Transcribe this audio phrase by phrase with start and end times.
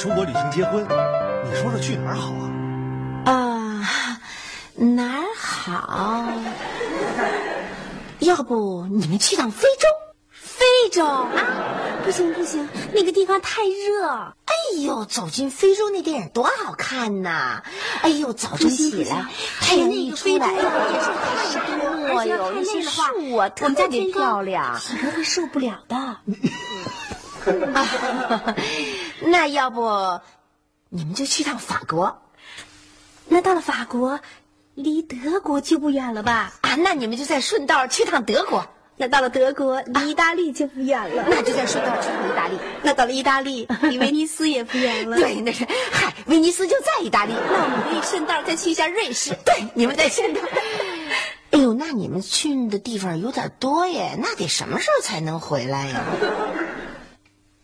[0.00, 2.32] 出国旅行结婚，你说说去哪儿好
[3.30, 3.30] 啊？
[3.30, 4.18] 啊，
[4.74, 6.24] 哪儿好？
[8.20, 9.86] 要不你们去趟非洲？
[10.30, 11.30] 非洲啊，
[12.02, 14.08] 不行不行，那个地方太热。
[14.46, 17.62] 哎呦，走进非洲那电影多好看呐！
[18.00, 19.26] 哎呦，早晨起来，
[19.60, 20.66] 太阳一出来，也是
[21.58, 26.16] 太多，哟，那些树啊，特别漂亮，体格会受不了的。
[27.74, 28.54] 啊，
[29.22, 30.20] 那要不
[30.88, 32.20] 你们就去趟法国？
[33.28, 34.20] 那到了法国，
[34.74, 36.52] 离德国就不远了吧？
[36.62, 38.66] 啊，那你们就再顺道去趟德国。
[38.96, 41.24] 那到了德国，离意大利就不远了。
[41.30, 42.58] 那就再顺道去趟意大利。
[42.82, 45.16] 那到了意大利，离威尼斯也不远了。
[45.22, 47.32] 对，那是嗨，威尼斯就在意大利。
[47.32, 49.34] 那我们可以顺道再去一下瑞士。
[49.42, 50.40] 对，你们再顺道。
[51.52, 56.02] 哎呦，那你们去的地方有点多耶，那得什么时候才能回来呀？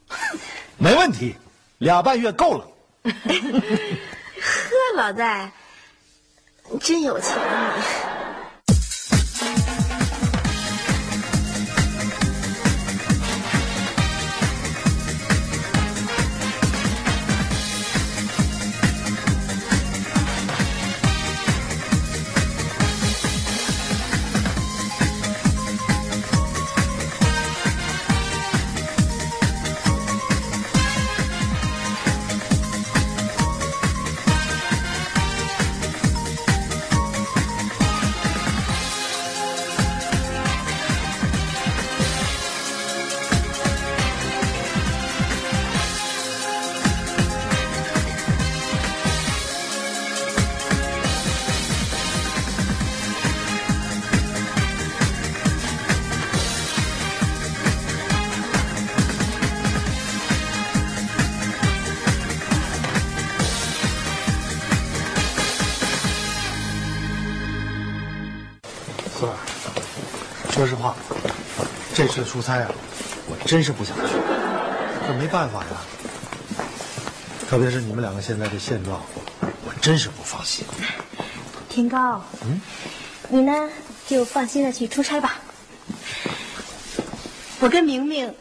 [0.78, 1.36] 没问题，
[1.78, 2.68] 俩半月够了。
[3.04, 5.50] 呵，老戴，
[6.80, 8.05] 真有钱你。
[70.56, 70.96] 说实话，
[71.94, 72.70] 这次出差啊，
[73.28, 74.14] 我真是不想去，
[75.06, 75.66] 可没办法呀。
[77.46, 78.98] 特别是你们两个现在的现状，
[79.42, 80.64] 我真是不放心。
[81.68, 82.58] 天高，嗯，
[83.28, 83.68] 你呢
[84.06, 85.34] 就放心的去出差吧。
[87.60, 88.34] 我跟明明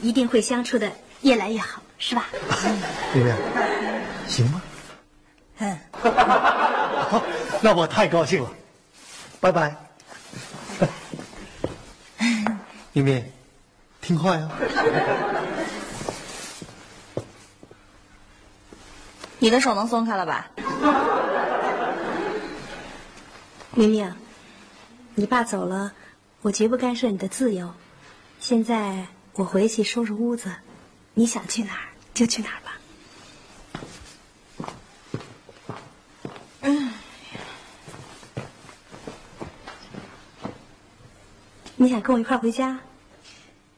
[0.00, 0.90] 一定会相处的
[1.20, 2.26] 越来越好，是吧？
[3.14, 3.32] 明明，
[4.26, 4.60] 行吗？
[5.58, 5.78] 嗯。
[7.08, 7.22] 好，
[7.60, 8.50] 那我太高兴了，
[9.38, 9.85] 拜拜。
[12.96, 13.22] 明明，
[14.00, 14.48] 听话呀。
[19.38, 20.50] 你的手能松开了吧？
[23.72, 24.10] 明明，
[25.14, 25.92] 你爸走了，
[26.40, 27.70] 我绝不干涉你的自由。
[28.40, 30.50] 现在我回去收拾屋子，
[31.12, 32.56] 你想去哪儿就去哪儿
[41.86, 42.76] 你想跟我一块回家？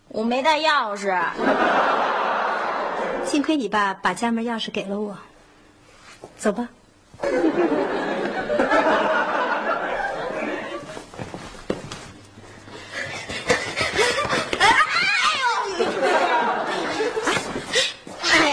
[0.08, 1.14] 我没带钥匙。
[3.26, 5.14] 幸亏你爸把家门钥匙给了我。
[6.38, 6.66] 走吧。
[7.20, 7.28] 哎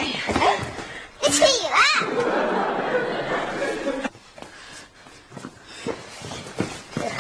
[0.04, 0.20] 呀，
[1.22, 1.50] 你起来！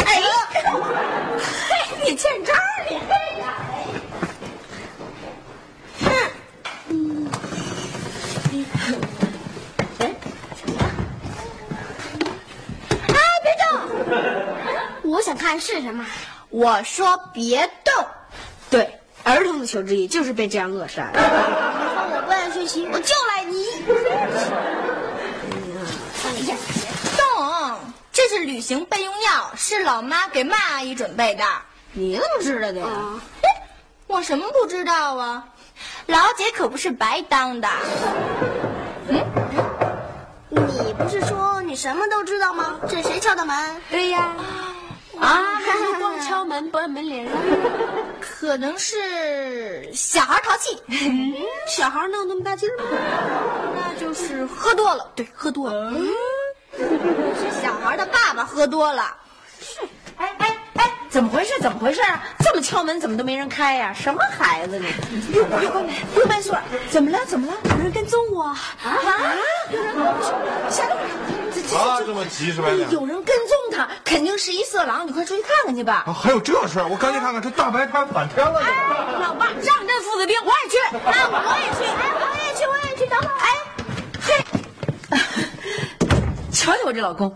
[0.05, 0.27] 哎呦，
[1.39, 1.71] 嘿，
[2.03, 2.51] 你欠招
[2.89, 2.97] 你！
[2.97, 3.01] 哎，
[13.43, 13.65] 别动！
[15.03, 16.05] 我想看是什么。
[16.49, 18.05] 我说别动。
[18.69, 21.19] 对，儿童的求知欲就是被这样扼杀的。
[21.19, 21.23] 以
[21.95, 23.65] 后我不爱学习，我就赖你。
[26.23, 27.77] 哎呀，别动！
[28.13, 31.43] 这是旅行备用药，是老妈给麦阿姨准备的。
[31.91, 32.87] 你怎么知道的呀？
[34.07, 35.45] 我什么不知道啊？
[36.05, 37.67] 老姐可不是白当的。
[39.09, 39.23] 嗯，
[40.49, 42.79] 你不是说你什么都知道吗？
[42.87, 43.81] 这谁敲的门？
[43.91, 44.33] 对呀。
[45.19, 45.61] 啊，
[45.99, 47.33] 光敲门不按门铃啊？
[48.19, 50.77] 可能是小孩淘气。
[51.67, 52.83] 小孩能有那么大劲儿吗？
[53.75, 55.11] 那就是喝多了。
[55.15, 55.93] 对，喝多了。
[56.77, 59.15] 是小孩的爸爸喝多了。
[61.15, 61.53] 怎么回事？
[61.61, 62.21] 怎么回事啊？
[62.39, 63.93] 这么敲门怎么都没人开呀？
[63.93, 64.85] 什么孩子呢？
[65.31, 66.59] 又又关门，又关锁，
[66.91, 67.17] 怎么了？
[67.25, 67.53] 怎么了？
[67.69, 68.59] 有人跟踪我啊！
[69.71, 70.33] 有人跟踪，
[70.69, 70.95] 下楼。
[71.77, 72.67] 啊，这么急是吧？
[72.89, 76.03] 有人跟踪他，肯定是一色狼，你快出去看看去吧。
[76.05, 76.87] 啊，还有这事儿？
[76.89, 78.59] 我赶紧看看，这大白天反天了。
[78.59, 78.69] 哎
[79.21, 80.99] 老爸，上阵父子兵，我也去，啊，
[81.31, 83.47] 我也去，哎，我也去，我也去，等会儿，哎，
[84.19, 84.27] 嘿，
[86.51, 87.33] 瞧瞧我这老公，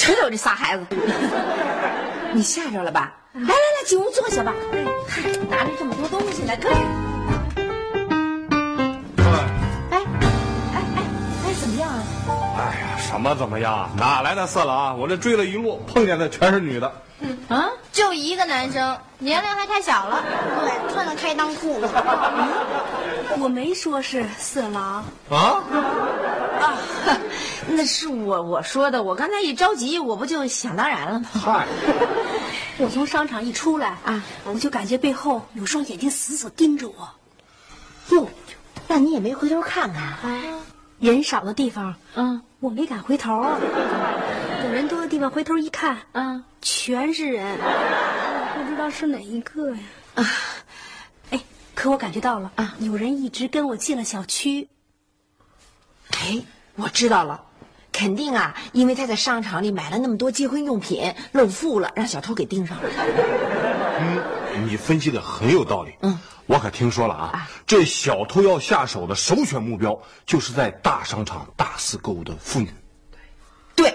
[0.00, 0.86] 瞧瞧我这仨孩子，
[2.32, 3.12] 你吓着了吧？
[3.34, 4.50] 来来来，进屋坐下吧。
[5.06, 5.20] 嗨，
[5.50, 6.80] 拿着这么多东西来，快点。
[9.90, 10.00] 哎，哎
[10.72, 11.02] 哎
[11.44, 12.02] 哎，怎么样啊？
[12.56, 13.90] 哎呀，什么怎么样？
[13.98, 14.98] 哪来的色狼？
[14.98, 16.90] 我这追了一路，碰见的全是女的。
[17.20, 20.24] 嗯啊，就一个男生，年龄还太小了。
[20.60, 21.78] 对，穿的开裆裤。
[23.38, 25.62] 我没说是色狼，啊，
[26.58, 26.72] 啊，
[27.72, 31.28] 那是我我说的，我刚才一着急，我不就想当然了吗？
[31.32, 31.66] 嗨，
[32.78, 37.08] 我从商场一出来啊，我就感觉背后有双眼睛死死盯着我。
[38.10, 38.28] 哟，
[38.88, 40.60] 那你也没回头看看啊？
[40.98, 43.42] 人少的地方，嗯我没敢回头；
[44.62, 47.56] 等人多的地方，回头一看，嗯，全是人，
[48.54, 49.78] 不知道是哪一个呀？
[50.16, 50.26] 啊
[51.30, 51.40] 哎，
[51.74, 54.68] 可我感觉到了啊有人一直跟我进了小区。
[56.10, 56.42] 哎，
[56.76, 57.40] 我知道了，
[58.00, 62.84] 肯定啊，因为他在商场里买了那么多结婚用品，露富了，让小偷给盯上了。
[64.00, 65.92] 嗯，你分析的很有道理。
[66.00, 72.70] 嗯，我可听说了啊，这小偷要下手的首选目标就是在大商场大肆购物的妇女。
[73.74, 73.94] 对，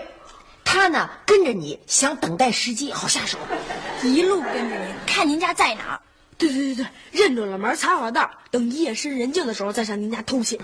[0.64, 3.40] 他呢跟着你，想等待时机好下手。
[4.04, 6.00] 一路跟着您，看您家在哪儿。
[6.38, 10.60] 对对对对，认准了门，踩好了道，等夜深人静的时候再上您家偷窃。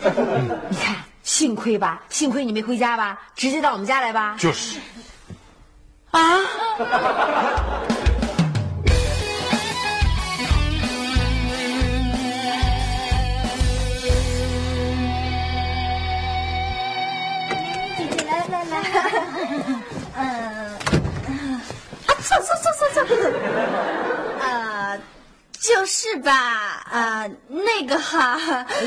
[0.70, 4.36] 你看，幸亏吧，幸亏你没回家吧，直接到我们家来吧。
[4.40, 4.80] 就是，
[6.10, 6.40] 啊，
[18.26, 18.82] 来来来，
[20.18, 20.76] 嗯，
[22.08, 23.16] 啊，坐坐坐坐坐，
[24.40, 25.00] 呃，
[25.60, 26.32] 就是吧，
[26.92, 28.38] 啊，那个哈，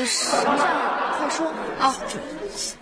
[0.05, 1.04] 什么事儿？
[1.25, 1.47] 快说
[1.79, 1.95] 啊，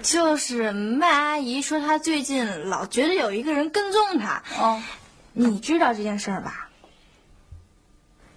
[0.01, 4.43] 就是麦阿姨说她最近老觉得有一个人跟踪她。
[4.59, 4.81] 哦，
[5.31, 6.67] 你知道这件事儿吧？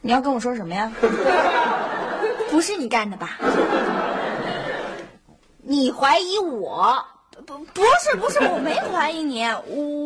[0.01, 0.93] 你要跟我说什么呀？
[2.53, 3.37] 不是你干的吧？
[5.65, 7.05] 你怀疑我？
[7.47, 9.47] 不，不是，不是，我没怀疑你，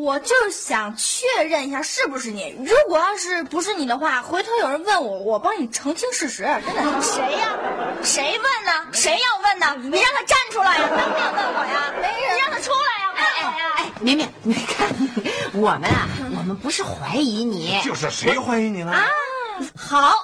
[0.05, 2.55] 我就是想确认一下是不是你。
[2.59, 6.43] 如果要是不是你的话，回头有人问我，我帮你澄清事实。
[6.67, 7.57] 真的，谁呀？
[8.03, 8.87] 谁问呢？
[8.93, 9.75] 谁要问呢？
[9.89, 10.89] 你让他站出来呀！
[10.91, 11.93] 当面问我呀！
[12.01, 13.15] 没人，你让他出来呀！
[13.15, 13.73] 问我呀！
[13.77, 14.87] 哎，明明，你看，
[15.55, 18.93] 我们啊，我们不是怀疑你，就是谁怀疑你了？
[18.93, 19.07] 啊，
[19.75, 20.15] 好，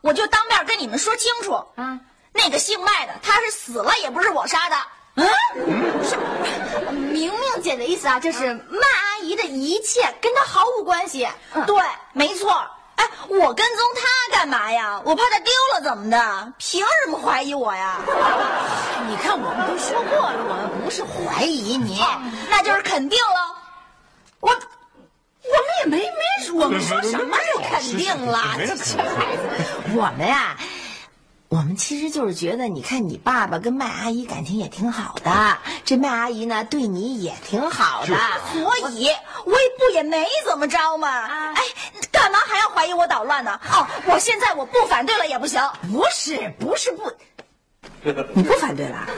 [0.00, 1.98] 我就当面跟你们说清楚啊。
[2.32, 4.76] 那个姓麦的，他是死了，也不是我杀的。
[5.14, 5.28] 嗯，
[6.04, 6.16] 是
[6.90, 11.28] 明明姐的意思啊，就是麦阿姨的一切跟她毫无关系。
[11.66, 11.76] 对，
[12.12, 12.64] 没错。
[12.96, 15.00] 哎，我跟踪她干嘛呀？
[15.04, 16.52] 我怕她丢了怎么的？
[16.58, 17.96] 凭什么怀疑我呀？
[19.08, 22.02] 你看我们都说过了，我们不是怀疑你，
[22.48, 23.56] 那就是肯定了。
[24.40, 29.42] 我我们也没没说，我们说什么就肯定了，这这孩子，
[29.94, 30.56] 我们呀、
[31.52, 38.16] 我们其实就是觉得，你看你爸爸跟麦阿姨感情也挺好的，这麦阿姨呢对你也挺好的，
[38.54, 39.10] 所以
[39.44, 41.26] 我也不也没怎么着嘛。
[41.52, 41.60] 哎，
[42.10, 43.60] 干嘛还要怀疑我捣乱呢？
[43.70, 45.60] 哦，我现在我不反对了也不行。
[45.92, 47.12] 不是不是不，
[48.32, 49.06] 你不反对了？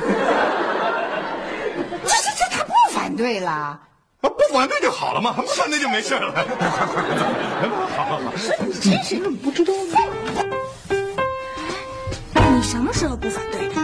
[2.05, 3.53] 这这这他不反对了。
[3.53, 3.81] 啊，
[4.21, 6.33] 不反对就好了嘛，不反对就没事了。
[6.33, 6.67] 快快快，
[7.97, 8.33] 好好好。
[8.83, 10.01] 真是 不知道吗？
[12.85, 13.75] 你什么时候不反对的？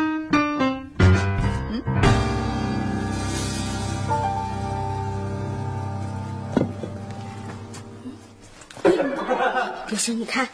[9.89, 10.47] 有心，你看，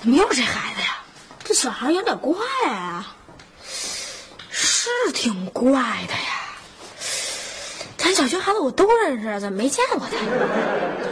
[0.00, 0.98] 怎么又是这孩子呀？
[1.42, 2.36] 这小孩有点怪
[2.68, 3.16] 啊，
[4.48, 5.72] 是挺怪
[6.06, 6.54] 的呀。
[7.96, 10.16] 咱小区孩子我都认识，怎么没见过他？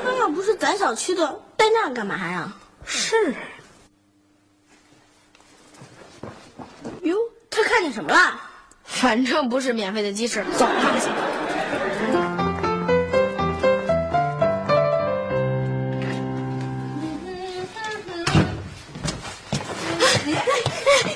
[0.04, 1.26] 他要不是咱小区的，
[1.58, 2.52] 在那干嘛呀？
[2.86, 3.34] 是。
[7.02, 7.14] 哟，
[7.50, 8.40] 他看见什么了？
[8.82, 10.42] 反正不是免费的鸡翅。
[10.56, 11.10] 走，趴下。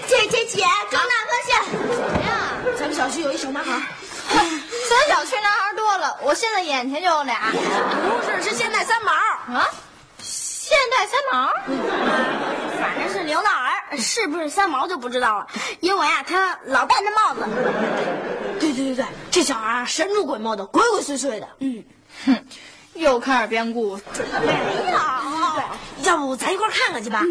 [0.07, 1.09] 姐姐姐，刚小
[3.51, 3.81] 男孩。
[4.91, 7.51] 咱小区男孩多了，我现在眼前就有俩。
[7.51, 7.59] 不
[8.43, 9.13] 是，是现代三毛。
[9.13, 9.67] 啊，
[10.21, 11.51] 现代三毛。
[14.21, 15.47] 是不是三毛就不知道了，
[15.81, 17.47] 因为啊，他老戴着帽子。
[18.61, 21.49] 对对对对，这小孩神出鬼没的，鬼鬼祟祟的。
[21.61, 21.85] 嗯，
[22.27, 22.45] 哼，
[22.95, 24.03] 又开始编故事。
[24.45, 24.99] 没有，
[26.03, 27.23] 要不咱一块看看去吧？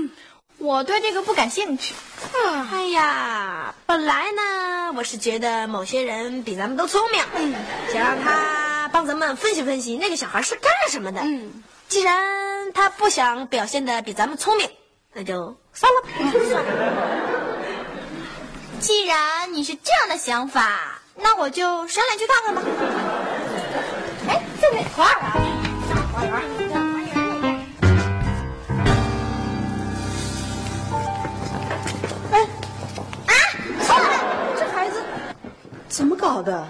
[0.58, 1.94] 我对这个不感兴趣。
[2.34, 7.54] 嗯，哎呀，本来呢，我是觉得某些人比咱们都聪明，嗯，
[7.94, 11.22] 想让他帮咱们分析分析那个小孩是干什么的。
[11.22, 14.68] 嗯，既然他不想表现的比咱们聪明，
[15.18, 16.04] 那就算了。
[16.48, 16.70] 算了。
[18.80, 22.62] 既然你是这样的想法，那我就商量去看看吧。
[24.28, 25.20] 哎，这边花园，
[26.14, 26.32] 花园。
[35.90, 36.68] 怎么搞的？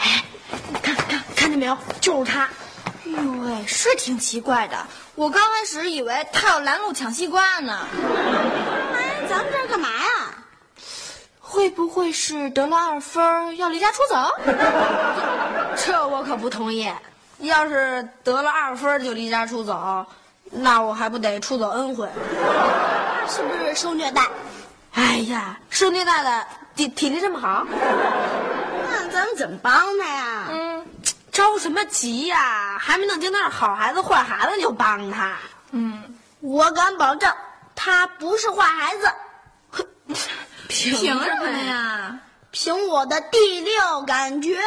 [0.00, 0.24] 哎，
[0.82, 1.78] 看看看见没有？
[2.00, 2.48] 就是他。
[3.04, 4.76] 哎呦喂，是挺奇怪的。
[5.16, 7.78] 我刚开始以为他要拦路抢西瓜呢。
[8.94, 10.34] 哎，咱们这儿干嘛呀？
[11.40, 14.30] 会不会是得了二分要离家出走？
[15.76, 16.90] 这我可不同意。
[17.38, 20.04] 要是得了二分就离家出走，
[20.50, 22.08] 那我还不得出走 N 回？
[22.14, 24.22] 那是不是受虐待？
[24.92, 26.46] 哎呀，受虐待的。
[26.76, 27.66] 体体力这么好，
[28.90, 30.48] 那咱们怎么帮他呀？
[30.50, 30.65] 嗯，
[31.36, 32.78] 着什么急呀？
[32.78, 35.36] 还没弄清他是好孩子坏孩子就帮他？
[35.70, 36.02] 嗯，
[36.40, 37.30] 我敢保证
[37.74, 39.12] 他不是坏孩子。
[40.66, 42.18] 凭什么呀？
[42.50, 44.56] 凭我的第六感觉。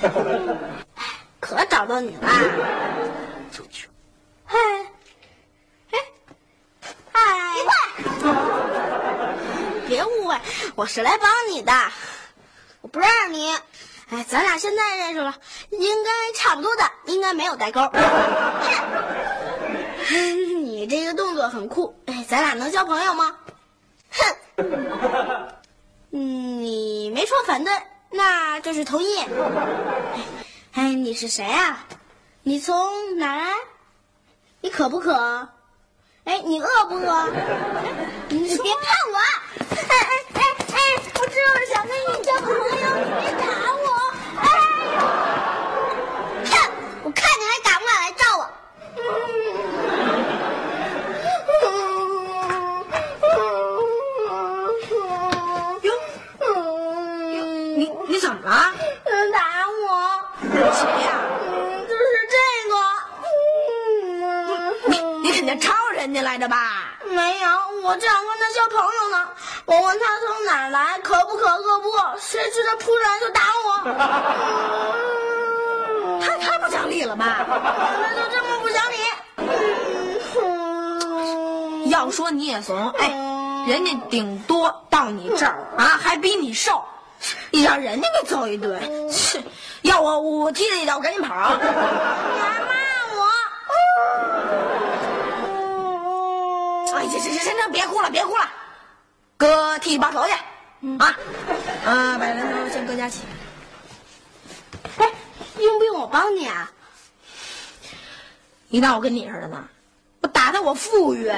[0.00, 0.10] 可
[1.74, 2.28] 找到你了，
[3.50, 3.88] 出去。
[5.90, 5.98] 别
[9.88, 10.38] 别误会，
[10.76, 11.72] 我是来帮你的，
[12.80, 13.52] 我不认识你。
[14.10, 15.34] 哎，咱俩现在认识了，
[15.70, 17.80] 应该差不多的，应该没有代沟。
[20.62, 23.36] 你这个动作很酷，哎，咱俩能交朋友吗？
[24.12, 24.22] 哼，
[26.10, 27.72] 你没说反对。
[28.10, 29.24] 那就是同意。
[30.74, 31.86] 哎，你是谁啊？
[32.42, 33.52] 你从哪来？
[34.60, 35.14] 你渴不渴？
[36.24, 37.28] 哎，你饿不饿？
[38.28, 39.18] 你别看我！
[39.60, 39.94] 哎哎
[40.34, 40.42] 哎
[40.74, 40.76] 哎，
[41.14, 43.44] 我只是想跟你交个朋友，你别打
[43.84, 43.86] 我！
[44.40, 44.42] 哎
[44.96, 44.98] 呦，
[46.44, 46.52] 看，
[47.04, 48.42] 我看你还敢不敢来照我？
[55.82, 55.88] 哟，
[57.76, 58.50] 你你怎么了？
[59.32, 59.38] 打
[59.68, 59.84] 我！
[60.74, 61.08] 谁呀？
[61.52, 62.02] 嗯，就是
[62.34, 62.36] 这
[62.68, 62.74] 个。
[64.88, 64.92] 你
[65.28, 66.96] 你肯定抄人家来的吧？
[67.06, 67.48] 没有，
[67.82, 69.28] 我正想跟他交朋友呢。
[69.66, 73.68] 我问他从哪儿来，渴不渴，饿不饿，谁知道扑上来就打我。
[76.20, 77.46] 他太不讲理了吧？
[77.48, 78.96] 那就这么不讲理。
[81.90, 83.08] 要说你也怂，哎，
[83.68, 86.84] 人家顶多到你这儿啊，还比你瘦。
[87.50, 89.42] 你让人家给揍一顿，切！
[89.84, 91.56] 要我我踢他一脚，赶紧跑！
[91.60, 92.72] 你还骂
[93.12, 93.20] 我！
[96.94, 98.50] 哎呀，行行行行，别哭了，别哭了，
[99.36, 100.32] 哥替你报仇去！
[100.98, 101.16] 啊
[101.84, 103.18] 啊，把人头先搁家去。
[104.98, 105.10] 哎，
[105.60, 106.70] 用不用我帮你啊？
[108.68, 109.68] 你当我跟你似的呢？
[110.22, 111.30] 我打他我富裕，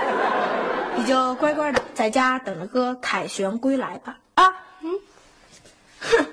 [0.95, 4.17] 你就乖乖的在家等着哥凯旋归来吧。
[4.35, 5.01] 啊，嗯。
[6.01, 6.27] 哼！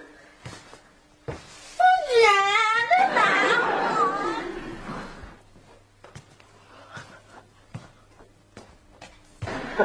[2.15, 2.29] 人
[2.89, 3.21] 在打
[3.95, 3.99] 我！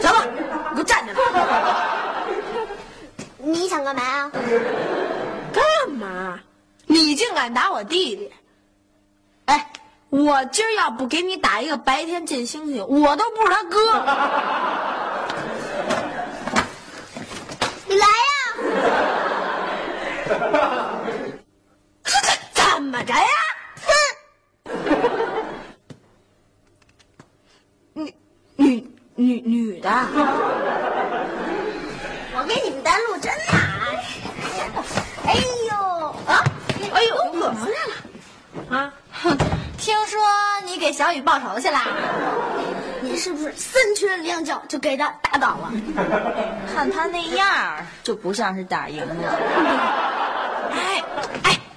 [0.00, 0.40] 小子，你
[0.74, 1.14] 给我站着！
[3.38, 4.30] 你想干嘛啊？
[5.52, 6.38] 干嘛？
[6.86, 8.32] 你竟敢打我弟弟！
[9.46, 9.72] 哎，
[10.10, 14.04] 我今儿要不给你打一个白天见星星，我都不是他哥。
[22.54, 23.26] 怎么着呀？
[28.56, 28.84] 女
[29.16, 29.88] 女女女的，
[32.34, 33.56] 我给你们单路真难。
[35.24, 35.34] 哎
[35.68, 35.74] 呦
[36.26, 36.44] 啊！
[36.92, 37.94] 哎呦，怎么来了？
[38.76, 38.92] 啊！
[39.10, 39.36] 哼，
[39.78, 40.20] 听说
[40.64, 41.80] 你给小雨报仇去了？
[43.00, 45.72] 你是不是三拳两脚就给他打倒了？
[46.74, 49.14] 看他那样， 就不像是打赢了。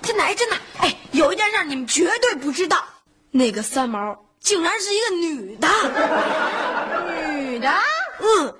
[0.04, 2.84] 真的，哎，真的，哎，有一件事你们绝对不知道，
[3.32, 5.68] 那个三毛竟然是一个女的，
[7.60, 7.70] 女的？
[8.20, 8.56] 嗯，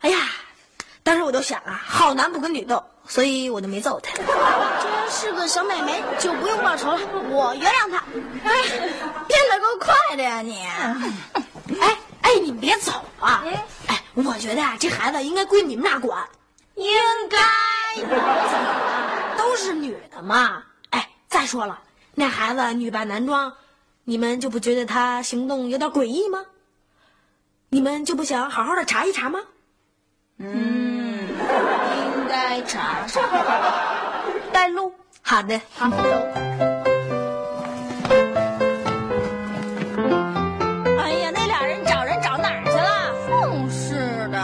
[0.00, 0.18] 哎呀，
[1.04, 4.12] 当时我就想啊，好男不跟女斗，所以我就没揍他。
[4.16, 7.00] 这要是个小美眉，就不用报仇了，
[7.30, 7.98] 我原谅他。
[8.44, 8.62] 哎，
[9.28, 10.60] 变得够快的呀你！
[11.80, 13.44] 哎哎，你们别走啊！
[13.86, 16.26] 哎，我觉得啊，这孩子应该归你们俩管。
[16.74, 16.86] 应
[17.28, 17.38] 该。
[19.38, 20.62] 都是女的嘛。
[20.90, 21.78] 哎，再说了，
[22.14, 23.52] 那孩子女扮男装，
[24.02, 26.40] 你们就不觉得他行动有点诡异吗？
[27.74, 29.40] 你们就不想好好的查一查吗？
[30.38, 33.20] 嗯，应该查查。
[34.52, 34.94] 带路。
[35.22, 35.90] 好的，好。
[41.00, 43.12] 哎呀，那俩人找人找哪儿去了？
[43.26, 44.38] 真是的。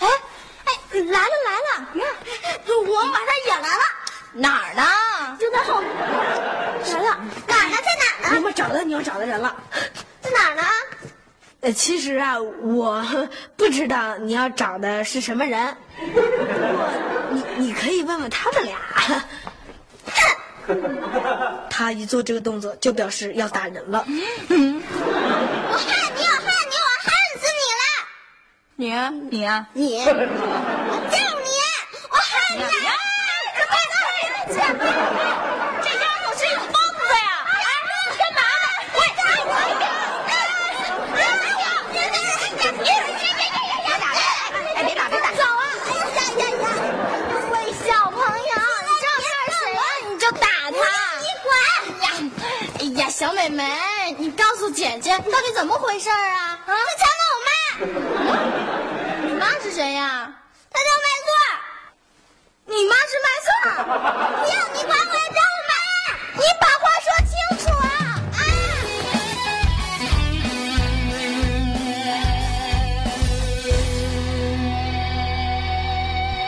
[0.00, 0.06] 哎
[0.66, 1.88] 哎，来了来了！
[1.94, 2.10] 你看，
[2.86, 3.84] 我马上也来了，
[4.34, 4.82] 哪儿呢？
[5.40, 5.88] 就在后面。
[5.96, 7.16] 来了，
[7.46, 7.76] 哪儿呢？
[7.82, 8.36] 在哪儿呢？
[8.36, 9.56] 我们找到你要找的人了。
[10.20, 10.62] 在哪儿呢？
[11.60, 13.04] 呃，其实啊，我
[13.56, 15.76] 不知道你要找的是什么人，
[16.14, 16.88] 不过
[17.32, 18.78] 你你可以问问他们俩。
[21.70, 24.04] 他一做这个动作，就表示要打人了。
[24.06, 27.10] 嗯 我恨你，我恨你，我恨
[27.40, 27.82] 死你了！
[28.76, 28.92] 你
[29.30, 29.66] 你呀？
[29.72, 31.48] 你，我就是你，
[32.10, 32.62] 我害你！
[32.62, 32.92] 哎，
[33.56, 33.96] 快快快！
[35.82, 37.26] 这家伙是有疯子呀！
[37.48, 37.56] 哎，
[38.18, 38.64] 干嘛呢？
[38.94, 39.00] 喂！
[44.76, 45.24] 哎，别打，别打！
[45.32, 45.62] 走啊！
[45.86, 46.66] 哎呀呀呀！
[47.52, 48.52] 喂，小朋友，
[48.84, 49.26] 你这是
[49.58, 49.80] 谁呀？
[50.10, 50.76] 你就打他！
[51.20, 51.48] 你滚！
[52.02, 52.06] 呀，
[52.80, 53.64] 哎呀，小美眉，
[54.18, 56.14] 你告诉姐姐到底怎么回事啊？
[56.14, 56.66] 啊！
[56.66, 57.50] 他抢了我妈，
[59.26, 60.32] 你妈是谁呀？
[60.70, 61.28] 她叫麦穗
[62.66, 63.48] 你妈是麦穗。
[63.84, 63.90] 不
[64.48, 64.96] 要你管！
[64.98, 65.72] 我要找我妈！
[66.34, 67.86] 你把话说清楚啊！
[68.34, 68.40] 啊！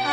[0.07, 0.11] 哎，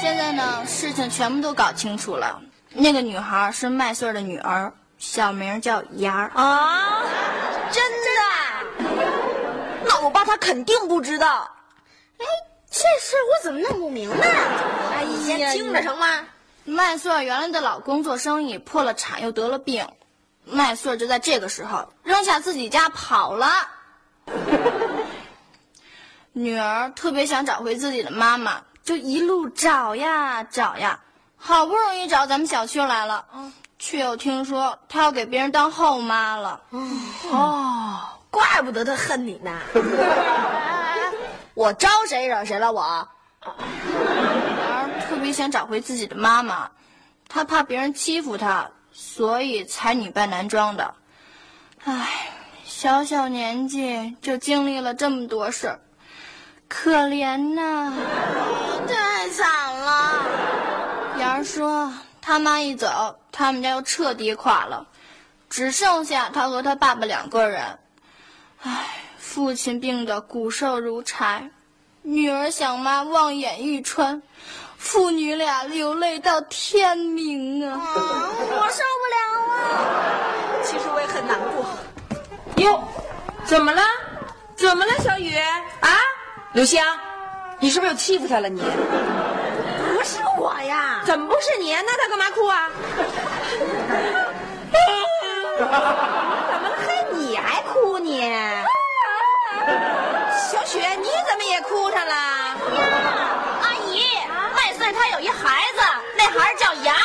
[0.00, 2.40] 现在呢，事情全部都搞清楚了。
[2.74, 6.30] 那个女孩是麦穗儿的女儿，小名叫芽儿。
[6.34, 7.02] 啊，
[7.72, 8.08] 真的？
[9.84, 11.50] 那我爸他肯定不知道。
[12.18, 12.24] 哎，
[12.70, 14.62] 这事儿我怎么弄不明白啊？
[14.92, 16.26] 哎呀，先听着成吗？
[16.64, 19.88] 麦穗儿原来的老公做生意破了产，又得了病，
[20.44, 23.50] 麦穗儿就在这个时候扔下自己家跑了。
[26.32, 31.00] 女儿特别想找回自己的妈妈，就一路找呀找呀，
[31.36, 33.26] 好不容易找咱们小区来了，
[33.84, 36.60] 却又听说她要给别人当后妈了。
[37.32, 37.98] 哦，
[38.30, 39.58] 怪不得他恨你呢。
[41.54, 42.70] 我招谁惹谁了？
[42.70, 43.08] 我
[43.44, 46.70] 女儿特别想找回自己的妈妈，
[47.28, 50.94] 她怕别人欺负她，所以才女扮男装的。
[51.82, 52.30] 唉，
[52.64, 55.80] 小小年纪就经历了这么多事儿，
[56.68, 57.92] 可怜呐！
[58.86, 60.24] 太惨了！
[61.18, 64.86] 妍儿说，他妈一走，他们家又彻底垮了，
[65.50, 67.78] 只剩下他和他爸爸两个人。
[68.62, 68.86] 唉，
[69.18, 71.50] 父亲病得骨瘦如柴，
[72.02, 74.22] 女儿想妈望眼欲穿，
[74.76, 77.80] 父女俩流泪到天明啊！
[77.82, 79.18] 我受不了
[79.50, 79.64] 啊！
[80.62, 81.64] 其实我也很难过。
[82.62, 82.84] 哟，
[83.44, 83.82] 怎么了？
[84.54, 85.36] 怎么了，小雨？
[85.80, 85.88] 啊，
[86.52, 86.86] 刘香，
[87.58, 88.60] 你是不是又欺负他了你？
[88.60, 90.71] 不是我呀，
[91.04, 91.74] 怎么不是你？
[91.74, 92.70] 那他干嘛哭啊？
[96.48, 96.74] 怎么了？
[96.86, 98.30] 嘿，你还哭你？
[100.50, 102.14] 小雪，你怎么也哭上了？
[102.14, 102.56] 呀
[103.62, 104.04] 阿姨，
[104.54, 105.80] 麦穗他有一孩子，
[106.16, 107.00] 那孩儿叫妍儿。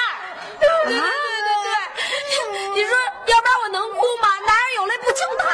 [0.59, 2.91] 对对对对对，你说，
[3.25, 4.27] 要不然我能哭吗？
[4.45, 5.47] 男人有泪不轻弹。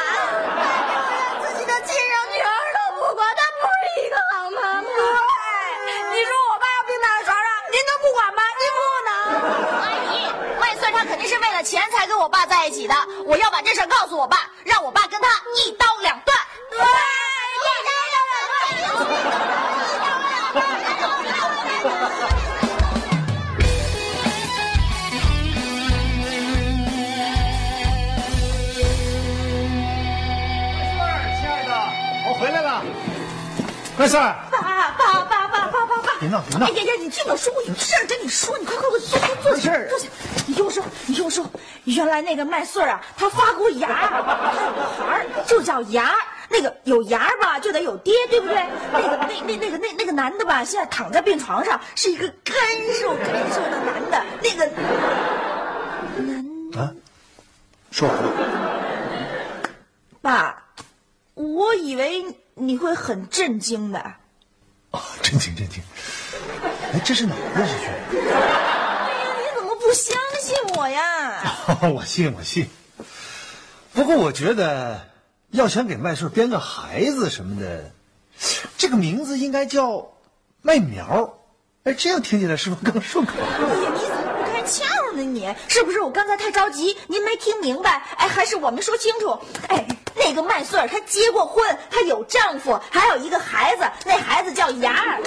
[1.42, 4.86] 自己的亲生女儿都不管，她不是一个好妈妈。
[4.88, 5.00] 对，
[6.12, 8.42] 你说我爸要病倒在床上，您能不管吗？
[8.60, 8.78] 您不
[9.08, 9.10] 能。
[9.80, 10.14] 阿姨，
[10.60, 11.34] 麦穗她肯定是
[12.06, 12.94] 跟我爸在一起的。
[13.26, 16.36] 我要把这事告诉我爸，让我爸跟他一刀两断。
[16.70, 16.82] 对，一
[17.84, 18.24] 刀两
[31.40, 31.72] 亲爱的，
[32.28, 32.82] 我回来了。
[33.96, 34.34] 麦穗儿，
[36.24, 36.70] 别闹别闹哎！
[36.70, 40.08] 呀呀，你听我说，我有事儿跟你说，你快快快坐坐坐下坐下。
[40.46, 41.44] 你听我说，你听我说，
[41.84, 44.22] 原来那个麦穗儿啊，他发过芽儿，
[44.56, 46.16] 他有个孩儿就叫芽儿，
[46.48, 48.56] 那个有芽儿吧，就得有爹，对不对？
[48.90, 52.54] 那个那那那个那那个男的吧，现在躺在病床上，是一个干
[52.98, 54.66] 瘦干瘦的男的，那个
[56.22, 56.90] 男啊，
[57.90, 58.32] 说完了。
[60.22, 60.64] 爸，
[61.34, 64.02] 我以为你会很震惊的。
[64.94, 65.82] 哦，真情真情。
[66.92, 67.74] 哎，这是哪儿的这是？
[68.14, 71.42] 哎呀，你怎么不相信我呀？
[71.92, 72.68] 我信我信。
[73.92, 75.08] 不过我觉得，
[75.50, 77.90] 要想给麦穗编个孩子什么的，
[78.78, 80.12] 这个名字应该叫
[80.62, 81.40] 麦苗。
[81.82, 83.32] 哎，这样听起来是不是更顺口？
[83.36, 83.42] 哎
[83.82, 85.22] 呀，你怎么不开窍呢？
[85.22, 88.00] 你是不是我刚才太着急，您没听明白？
[88.16, 89.36] 哎，还是我没说清楚？
[89.68, 89.84] 哎，
[90.24, 95.20] 那个麦穗儿她结过婚，她有丈夫，还有一个孩子，那孩子叫芽儿。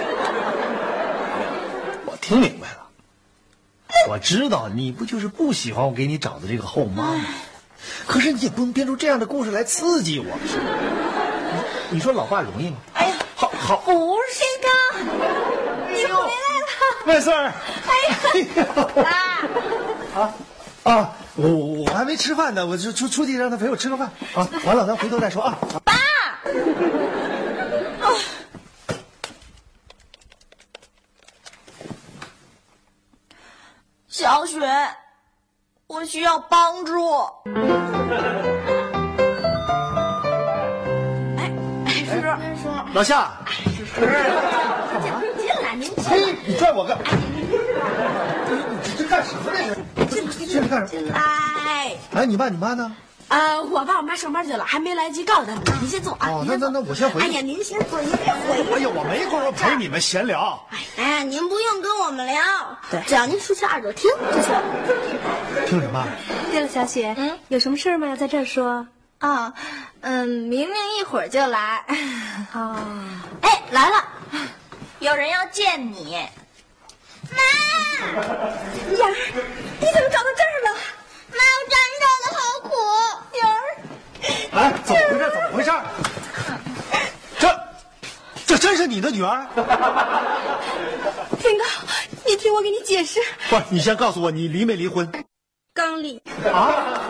[2.05, 2.87] 我听明白了，
[4.09, 7.25] 我知道你不就是不喜欢我给你找的这个后妈吗？
[8.07, 10.25] 可是你也不能编出这样的故事来刺激我。
[11.89, 12.77] 你说老爸容易吗？
[12.95, 14.67] 哎呀，好好，不是哥，
[15.91, 16.67] 你回来了。
[17.05, 17.53] 麦穗儿，
[17.85, 20.33] 哎呀，爸，啊
[20.83, 21.15] 啊！
[21.39, 24.49] 我我我还没吃饭呢，我就出出去让他陪我吃个饭啊。
[24.65, 25.57] 完了，咱回头再说啊。
[25.83, 25.93] 爸，
[34.07, 34.59] 小雪，
[35.85, 37.07] 我需要帮助。
[41.37, 41.53] 哎
[41.85, 42.21] 哎，叔叔，
[42.63, 44.01] 叔老夏，叔，
[45.03, 46.97] 进进来，您进嘿，你拽我干？
[49.17, 49.51] 干什么
[50.11, 50.45] 这是？
[50.45, 51.01] 进来干什么？
[51.01, 51.19] 进来。
[52.13, 52.95] 哎，你爸你妈呢？
[53.29, 55.73] 呃，我爸我妈上班去了，还没来及告诉他们呢。
[55.81, 56.29] 您先坐啊。
[56.29, 57.27] 哦，那那那我先回去。
[57.27, 58.75] 哎呀，您先坐，您别回。
[58.75, 60.63] 哎呀，我没工夫陪你们闲聊。
[60.97, 62.43] 哎，您不用跟我们聊，
[62.91, 64.53] 对只要您竖起耳朵听就行。
[65.65, 66.05] 听什么？
[66.51, 68.07] 对了，小雪，嗯，有什么事儿吗？
[68.07, 68.85] 要在这儿说。
[69.17, 69.51] 啊，
[70.01, 71.83] 嗯，明明一会儿就来。
[72.53, 72.77] 哦，
[73.41, 74.05] 哎，来了，
[74.99, 76.19] 有人要见你。
[77.35, 77.41] 呀，
[78.87, 80.69] 你怎么找到这儿了？
[81.31, 82.69] 妈，我站着的好苦。
[83.33, 83.47] 女儿，
[84.51, 85.21] 哎，怎么回事？
[85.31, 85.71] 怎么回事？
[87.37, 87.43] 这
[88.45, 89.45] 这真是你的女儿？
[91.39, 91.65] 天高，
[92.25, 93.19] 你听我给你解释。
[93.49, 95.09] 不是，你先告诉我你离没离婚？
[95.73, 96.21] 刚离。
[96.51, 97.03] 啊？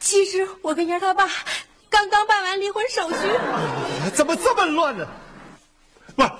[0.00, 1.28] 其实我跟燕儿他爸
[1.88, 3.16] 刚刚办完离婚手续。
[4.14, 5.06] 怎么这么乱呢？
[6.16, 6.30] 不是，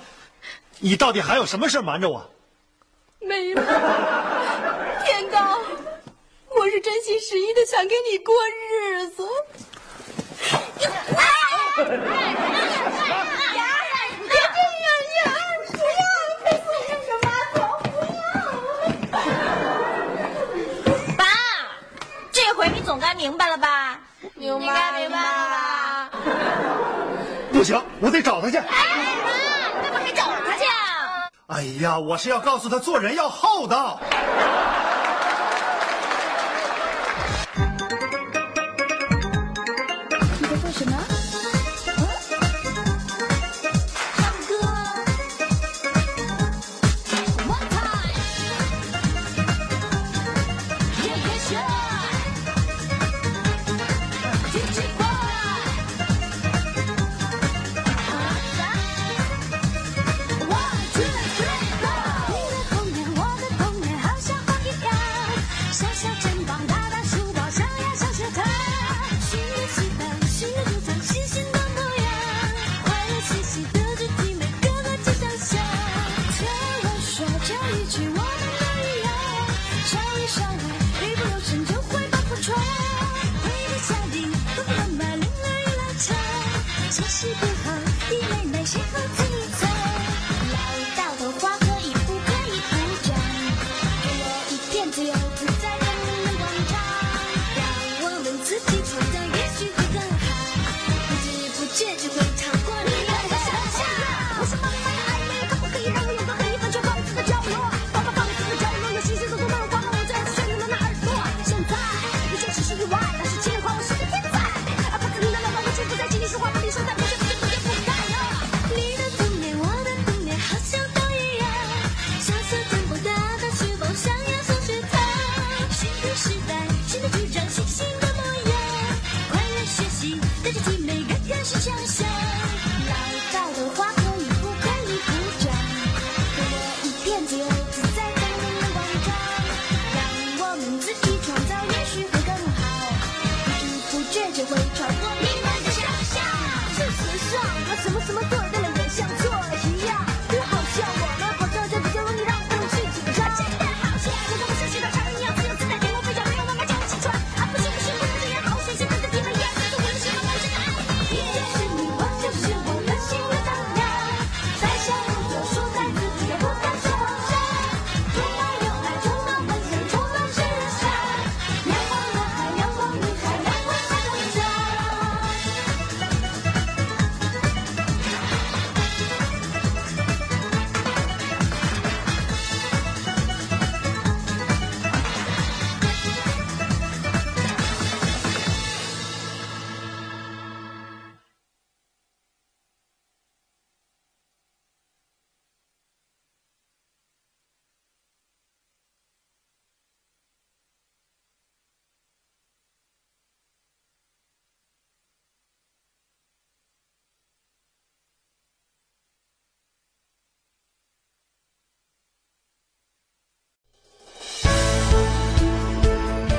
[0.79, 2.29] 你到底还有什么事瞒着我？
[3.25, 3.63] 没了。
[5.05, 5.59] 天高，
[6.49, 8.33] 我是真心实意的想跟你过
[8.69, 9.27] 日子。
[21.17, 21.25] 爸，
[22.31, 23.99] 这回你总该明白了吧？
[24.35, 26.09] 明白，明白了吧？
[27.51, 28.57] 不行，我得找他去。
[28.57, 28.65] 哎，
[31.47, 33.99] 哎呀，我是要告诉他做人要厚道。